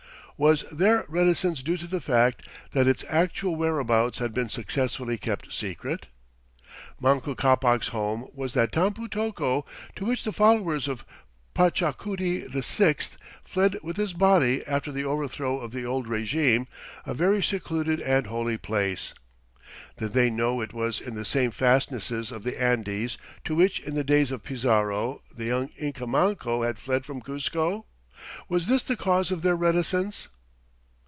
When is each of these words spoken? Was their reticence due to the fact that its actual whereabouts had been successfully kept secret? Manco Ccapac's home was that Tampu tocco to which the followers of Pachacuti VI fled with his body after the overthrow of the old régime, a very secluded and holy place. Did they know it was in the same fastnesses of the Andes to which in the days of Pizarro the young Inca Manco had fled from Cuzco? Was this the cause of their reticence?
Was 0.37 0.63
their 0.71 1.05
reticence 1.07 1.61
due 1.61 1.77
to 1.77 1.85
the 1.85 2.01
fact 2.01 2.47
that 2.71 2.87
its 2.87 3.03
actual 3.07 3.55
whereabouts 3.55 4.17
had 4.17 4.33
been 4.33 4.49
successfully 4.49 5.15
kept 5.15 5.53
secret? 5.53 6.07
Manco 6.99 7.35
Ccapac's 7.35 7.89
home 7.89 8.27
was 8.33 8.55
that 8.55 8.71
Tampu 8.71 9.07
tocco 9.07 9.67
to 9.95 10.03
which 10.03 10.23
the 10.23 10.31
followers 10.31 10.87
of 10.87 11.05
Pachacuti 11.53 12.49
VI 12.49 13.17
fled 13.45 13.77
with 13.83 13.97
his 13.97 14.13
body 14.13 14.65
after 14.65 14.91
the 14.91 15.05
overthrow 15.05 15.59
of 15.59 15.71
the 15.73 15.85
old 15.85 16.07
régime, 16.07 16.65
a 17.05 17.13
very 17.13 17.43
secluded 17.43 17.99
and 18.01 18.25
holy 18.25 18.57
place. 18.57 19.13
Did 19.97 20.13
they 20.13 20.31
know 20.31 20.59
it 20.59 20.73
was 20.73 20.99
in 20.99 21.13
the 21.13 21.23
same 21.23 21.51
fastnesses 21.51 22.31
of 22.31 22.41
the 22.41 22.59
Andes 22.59 23.19
to 23.45 23.53
which 23.53 23.79
in 23.79 23.93
the 23.93 24.03
days 24.03 24.31
of 24.31 24.41
Pizarro 24.43 25.21
the 25.37 25.45
young 25.45 25.69
Inca 25.77 26.07
Manco 26.07 26.63
had 26.63 26.79
fled 26.79 27.05
from 27.05 27.21
Cuzco? 27.21 27.85
Was 28.47 28.67
this 28.67 28.83
the 28.83 28.95
cause 28.95 29.31
of 29.31 29.41
their 29.41 29.55
reticence? 29.55 30.27